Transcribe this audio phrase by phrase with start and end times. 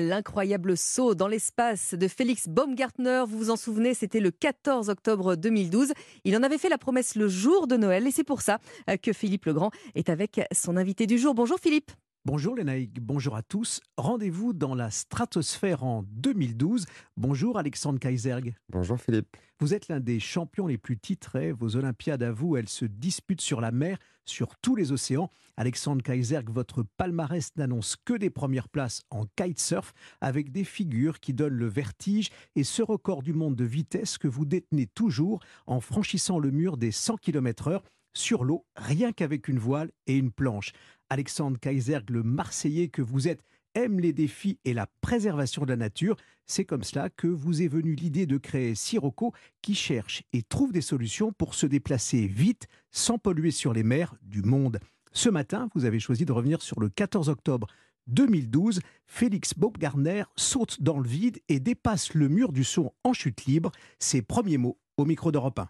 [0.00, 5.34] L'incroyable saut dans l'espace de Félix Baumgartner, vous vous en souvenez, c'était le 14 octobre
[5.34, 5.92] 2012.
[6.24, 8.58] Il en avait fait la promesse le jour de Noël et c'est pour ça
[9.02, 11.34] que Philippe Legrand est avec son invité du jour.
[11.34, 11.90] Bonjour Philippe.
[12.24, 13.80] Bonjour Lénaïque, bonjour à tous.
[13.96, 16.84] Rendez-vous dans la stratosphère en 2012.
[17.16, 18.54] Bonjour Alexandre Kaiserg.
[18.68, 19.36] Bonjour Philippe.
[19.60, 21.52] Vous êtes l'un des champions les plus titrés.
[21.52, 25.30] Vos Olympiades à vous, elles se disputent sur la mer, sur tous les océans.
[25.56, 31.32] Alexandre Kaiserg, votre palmarès n'annonce que des premières places en kitesurf avec des figures qui
[31.32, 35.80] donnent le vertige et ce record du monde de vitesse que vous détenez toujours en
[35.80, 37.80] franchissant le mur des 100 km/h
[38.18, 40.72] sur l'eau, rien qu'avec une voile et une planche.
[41.08, 43.42] Alexandre Kaiserg, le Marseillais que vous êtes,
[43.74, 46.16] aime les défis et la préservation de la nature.
[46.46, 49.32] C'est comme cela que vous est venue l'idée de créer Sirocco
[49.62, 54.16] qui cherche et trouve des solutions pour se déplacer vite sans polluer sur les mers
[54.22, 54.80] du monde.
[55.12, 57.68] Ce matin, vous avez choisi de revenir sur le 14 octobre
[58.08, 58.80] 2012.
[59.06, 63.70] Félix Baumgartner saute dans le vide et dépasse le mur du son en chute libre.
[63.98, 65.68] Ses premiers mots au micro d'Europe 1.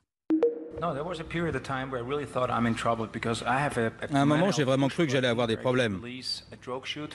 [4.12, 6.00] À un moment, j'ai vraiment cru que j'allais avoir des problèmes.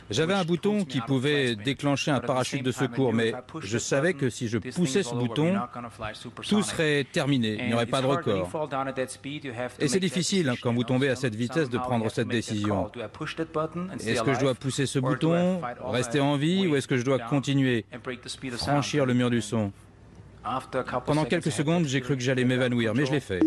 [0.10, 4.48] J'avais un bouton qui pouvait déclencher un parachute de secours, mais je savais que si
[4.48, 5.60] je poussais ce bouton,
[6.48, 8.50] tout serait terminé, il n'y aurait pas de record.
[9.80, 12.92] Et c'est difficile hein, quand vous tombez à cette vitesse de prendre cette décision.
[14.06, 17.20] Est-ce que je dois pousser ce bouton, rester en vie, ou est-ce que je dois
[17.20, 17.86] continuer,
[18.58, 19.72] franchir le mur du son
[21.06, 23.42] pendant quelques secondes, j'ai cru que j'allais m'évanouir, mais je l'ai fait.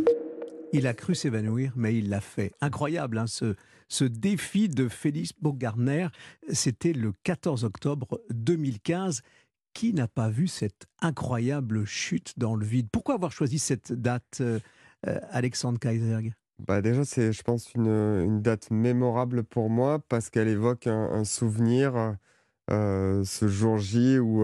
[0.73, 2.53] Il a cru s'évanouir, mais il l'a fait.
[2.61, 3.55] Incroyable, hein, ce,
[3.89, 6.09] ce défi de Félix Baumgartner,
[6.53, 9.23] c'était le 14 octobre 2015.
[9.75, 12.89] Qui n'a pas vu cette incroyable chute dans le vide?
[12.91, 14.59] Pourquoi avoir choisi cette date, euh,
[15.07, 16.33] euh, Alexandre Kaiserg
[16.67, 21.25] bah déjà, c'est, je pense, une, une, date mémorable pour moi parce qu'elle évoque un,
[21.25, 22.17] souvenir,
[22.71, 24.43] euh, ce jour J où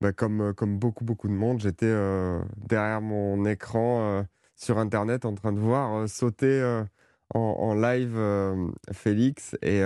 [0.00, 4.22] bah, comme, euh, comme beaucoup, beaucoup de monde, j'étais euh, derrière mon écran euh,
[4.54, 6.82] sur Internet en train de voir sauter
[7.34, 8.18] en, live
[8.92, 9.56] Félix.
[9.62, 9.82] Et,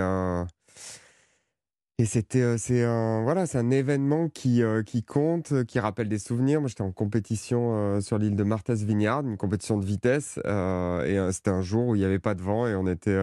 [2.05, 4.63] c'était c'est un, voilà, un événement qui,
[5.07, 6.61] compte, qui rappelle des souvenirs.
[6.61, 10.37] Moi, j'étais en compétition sur l'île de Martha's Vineyard, une compétition de vitesse.
[10.37, 13.19] et c'était un jour où il n'y avait pas de vent et on était,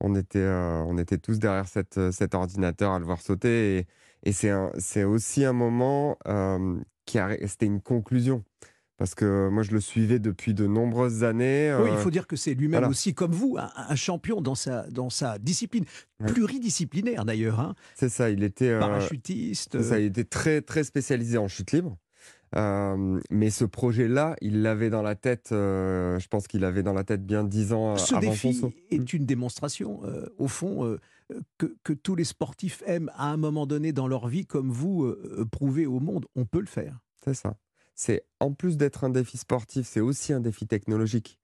[0.00, 0.46] on était,
[0.86, 3.86] on était tous derrière cette, cet ordinateur à le voir sauter.
[4.24, 8.42] Et c'est aussi un moment euh, qui a, c'était une conclusion.
[8.96, 11.76] Parce que moi, je le suivais depuis de nombreuses années.
[11.80, 14.88] Oui, il euh, faut dire que c'est lui-même aussi, comme vous, un, champion dans sa,
[14.88, 15.84] dans sa discipline,
[16.24, 17.58] pluridisciplinaire d'ailleurs.
[17.58, 17.74] Hein.
[17.96, 18.70] C'est ça, il était.
[18.70, 19.82] Euh, Parachutiste.
[19.82, 21.98] ça, il était très, très spécialisé en chute libre.
[22.54, 27.26] mais ce projet-là, il l'avait dans la tête, je pense qu'il avait dans la tête
[27.26, 29.16] bien dix ans ce avant défi son est mmh.
[29.16, 30.02] une démonstration,
[30.38, 30.96] au fond,
[31.58, 35.38] que, tous les sportifs aiment à un moment donné dans leur vie, comme vous, euh,
[35.40, 36.98] euh, prouver au monde, on peut le faire.
[37.24, 37.56] C'est ça.
[37.94, 41.38] C'est en plus d'être un défi sportif, c'est aussi un défi technologique.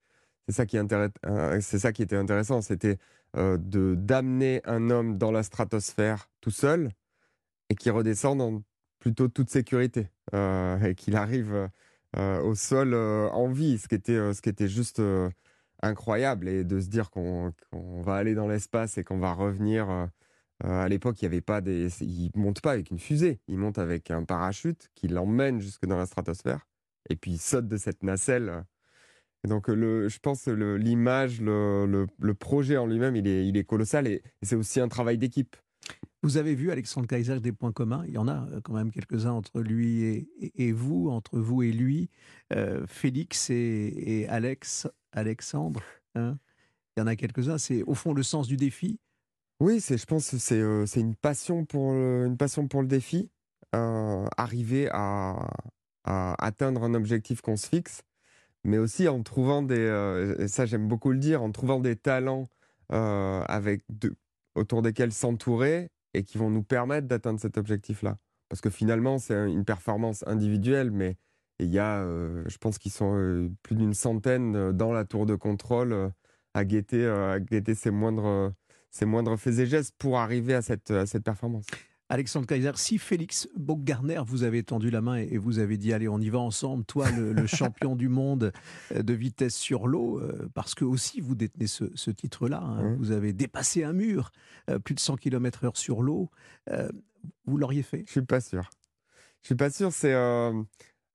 [0.48, 1.60] C'est ça qui euh,
[2.04, 2.98] était intéressant, c'était
[3.34, 6.90] de d'amener un homme dans la stratosphère tout seul
[7.68, 8.60] et qui redescend dans
[8.98, 11.70] plutôt toute sécurité et qu'il arrive
[12.16, 15.00] au sol en vie, ce qui était ce qui était juste
[15.82, 17.52] incroyable et de se dire qu'on
[18.02, 19.90] va aller dans l'espace et qu'on va revenir.
[19.90, 20.06] Euh,
[20.64, 23.56] euh, à l'époque, il y avait pas des, il monte pas avec une fusée, il
[23.56, 26.66] monte avec un parachute qui l'emmène jusque dans la stratosphère
[27.08, 28.64] et puis il saute de cette nacelle.
[29.42, 33.64] Et donc, le, je pense l'image, le, le, projet en lui-même, il est, il est
[33.64, 35.56] colossal et, c'est aussi un travail d'équipe.
[36.22, 38.04] Vous avez vu, Alexandre Kaiser, des points communs?
[38.06, 41.62] Il y en a euh, quand même quelques-uns entre lui et, et, vous, entre vous
[41.62, 42.10] et lui.
[42.86, 45.82] Félix et, et Alex Alexandre
[46.14, 46.38] hein
[46.96, 47.58] Il y en a quelques-uns.
[47.58, 48.98] C'est au fond le sens du défi?
[49.60, 52.80] Oui, c'est, je pense que c'est, euh, c'est une, passion pour le, une passion pour
[52.80, 53.30] le défi.
[53.74, 55.48] Euh, arriver à,
[56.04, 58.02] atteindre un objectif qu'on se fixe,
[58.64, 59.78] mais aussi en trouvant des.
[59.78, 62.48] Euh, ça, j'aime beaucoup le dire, en trouvant des talents
[62.88, 63.84] avec
[64.56, 68.18] autour desquels s'entourer et qui vont nous permettre d'atteindre cet objectif-là.
[68.48, 71.16] Parce que finalement, c'est une performance individuelle, mais
[71.60, 75.04] il y a, euh, je pense qu'ils sont euh, plus d'une centaine euh, dans la
[75.04, 76.12] tour de contrôle
[76.54, 78.52] à guetter, à guetter ses, moindres,
[78.90, 81.66] ses moindres faits et gestes pour arriver à cette, à cette performance.
[82.08, 86.08] Alexandre Kaiser, si Félix Baumgartner vous avait tendu la main et vous avez dit allez
[86.08, 88.52] on y va ensemble, toi le, champion du monde
[88.92, 90.20] de vitesse sur l'eau,
[90.52, 94.32] parce que aussi vous détenez ce, titre-là, hein, vous avez dépassé un mur,
[94.82, 96.30] plus de 100 km/h sur l'eau,
[97.44, 98.02] vous l'auriez fait?
[98.06, 98.68] Je suis pas sûr.
[99.42, 99.92] Je suis pas sûr.
[99.92, 100.14] C'est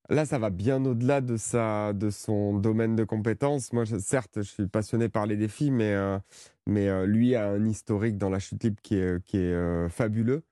[0.09, 3.73] Là, ça va bien au-delà de, sa, de son domaine de compétences.
[3.73, 6.19] Moi, certes, je suis passionné par les défis, mais, euh,
[6.67, 9.89] mais euh, lui a un historique dans la chute libre qui est, qui est euh,
[9.89, 10.43] fabuleux.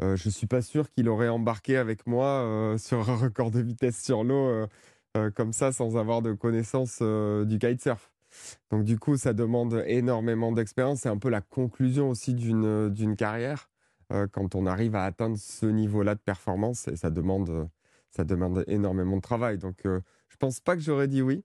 [0.00, 4.02] je ne suis pas sûr qu'il aurait embarqué avec moi sur un record de vitesse
[4.02, 4.66] sur l'eau
[5.34, 8.10] comme ça sans avoir de connaissance du kitesurf.
[8.70, 11.00] Donc du coup, ça demande énormément d'expérience.
[11.02, 13.70] C'est un peu la conclusion aussi d'une carrière
[14.32, 17.68] quand on arrive à atteindre ce niveau-là de performance et ça demande,
[18.14, 19.58] ça demande énormément de travail.
[19.58, 21.44] Donc je ne pense pas que j'aurais dit oui.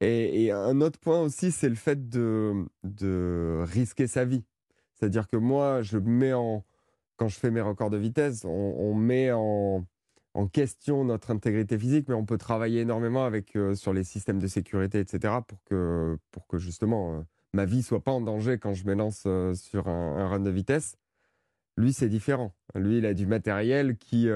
[0.00, 4.44] Et, un autre point aussi, c'est le fait de, de risquer sa vie.
[4.94, 6.64] C'est-à-dire que moi, je mets en,
[7.16, 9.86] quand je fais mes records de vitesse, on, met en,
[10.34, 14.40] en, question notre intégrité physique, mais on peut travailler énormément avec, euh, sur les systèmes
[14.40, 18.58] de sécurité, etc., pour que, pour que justement euh, ma vie soit pas en danger
[18.58, 20.96] quand je me lance euh, sur un, un, run de vitesse.
[21.76, 22.54] Lui, c'est différent.
[22.74, 24.28] Lui, il a du matériel qui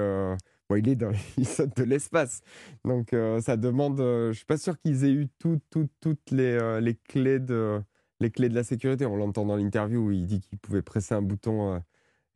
[0.75, 2.41] il est dans, il saute de l'espace.
[2.83, 3.99] Donc euh, ça demande.
[4.01, 7.81] Euh, je suis pas sûr qu'ils aient eu toutes les, euh, les, clés de
[8.19, 9.05] les clés de la sécurité.
[9.05, 11.79] On l'entend dans l'interview où il dit qu'il pouvait presser un bouton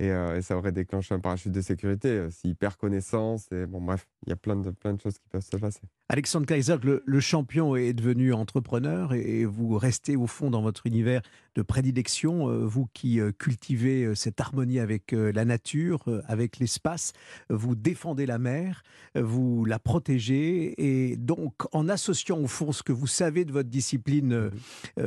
[0.01, 3.51] euh, et, ça aurait déclenché un parachute de sécurité s'il perd connaissance.
[3.51, 5.81] Et bon, bref, il y a plein de, plein de choses qui peuvent se passer.
[6.13, 11.21] Alexandre Kaiser, le, champion est devenu entrepreneur et, vous restez au fond dans votre univers
[11.55, 17.13] de prédilection, euh, vous qui cultivez cette harmonie avec la nature, avec l'espace,
[17.49, 18.83] vous défendez la mer,
[19.15, 23.69] vous la protégez et donc en associant au fond ce que vous savez de votre
[23.69, 24.51] discipline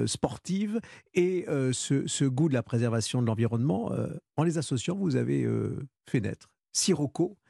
[0.06, 0.80] sportive
[1.12, 3.92] et ce, ce, goût de la préservation de l'environnement,
[4.36, 7.43] en les associant vous avez euh, fait naître Sirocco, euh,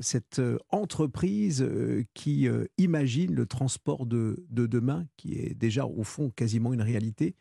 [0.00, 1.68] cette euh, entreprise
[2.14, 7.34] qui imagine le transport de, demain, qui est déjà au fond quasiment une réalité.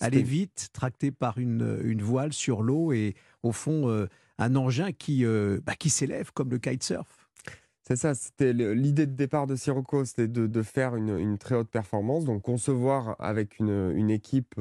[0.00, 4.06] Aller vite, tracté par une, voile sur l'eau et au fond
[4.38, 5.24] un engin qui,
[5.64, 7.28] bah, qui s'élève comme le kitesurf.
[7.82, 12.24] C'est ça, c'était l'idée de départ de Sirocco, c'était de, faire une, très haute performance,
[12.24, 14.60] donc concevoir avec une, équipe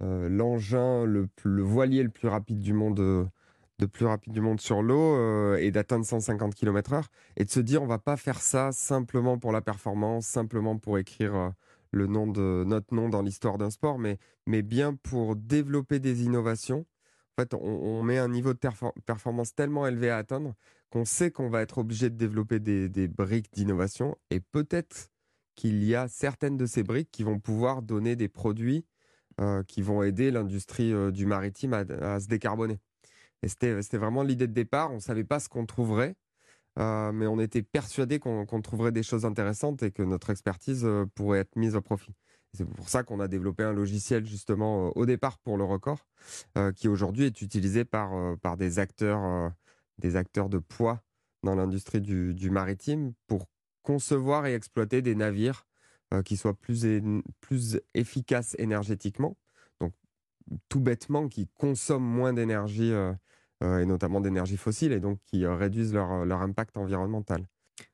[0.00, 3.30] l'engin, le, le, voilier le plus rapide du monde
[3.78, 7.04] de plus rapide du monde sur l'eau euh, et d'atteindre 150 km/h
[7.36, 10.98] et de se dire on va pas faire ça simplement pour la performance, simplement pour
[10.98, 11.50] écrire euh,
[11.92, 16.24] le nom de notre nom dans l'histoire d'un sport, mais, mais bien pour développer des
[16.24, 16.86] innovations.
[17.38, 18.58] En fait, on, met un niveau de
[19.04, 20.54] performance tellement élevé à atteindre
[20.90, 25.10] qu'on sait qu'on va être obligé de développer des, briques d'innovation et peut-être
[25.54, 28.86] qu'il y a certaines de ces briques qui vont pouvoir donner des produits
[29.38, 32.78] euh, qui vont aider l'industrie du maritime à se décarboner.
[33.46, 34.90] Et c'était vraiment l'idée de départ.
[34.90, 36.16] On ne savait pas ce qu'on trouverait,
[36.80, 41.06] euh, mais on était persuadé qu'on trouverait des choses intéressantes et que notre expertise euh,
[41.14, 42.12] pourrait être mise au profit.
[42.54, 46.08] C'est pour ça qu'on a développé un logiciel justement euh, au départ pour le record,
[46.74, 49.52] qui aujourd'hui est utilisé par, par des, acteurs,
[49.98, 51.00] des acteurs de poids
[51.44, 53.46] dans l'industrie du, maritime pour
[53.82, 55.68] concevoir et exploiter des navires
[56.24, 56.84] qui soient plus,
[57.40, 59.36] plus efficaces énergétiquement
[60.68, 63.14] tout bêtement qui consomment moins d'énergie euh, euh,
[63.62, 67.46] et notamment d'énergie fossile et donc qui euh, réduisent leur, leur, impact environnemental.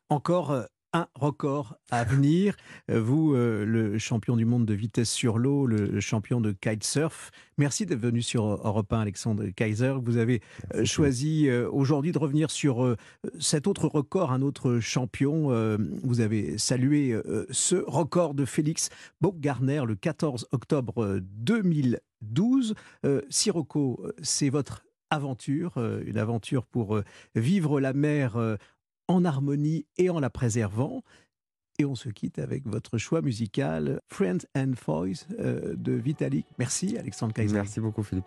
[0.09, 2.55] Encore un record à venir.
[2.89, 7.99] Vous, le champion du monde de vitesse sur l'eau, le champion de kitesurf, merci d'être
[7.99, 9.95] venu sur Europe 1, Alexandre Kaiser.
[10.03, 10.43] Vous avez
[10.85, 12.95] choisi aujourd'hui de revenir sur
[13.41, 15.49] cet autre record, un autre champion.
[16.03, 17.19] Vous avez salué
[17.51, 18.91] ce record de Félix
[19.23, 22.75] Baumgartner le 14 octobre 2012.
[23.31, 24.83] Sirocco, c'est votre
[25.13, 27.01] aventure, une aventure pour
[27.35, 28.37] vivre la mer
[29.09, 31.03] en harmonie et en la préservant.
[31.79, 36.47] Et on se quitte avec votre choix musical Friends and Voice de Vitalik.
[36.59, 37.55] Merci Alexandre Kaiser.
[37.55, 38.27] Merci beaucoup Philippe.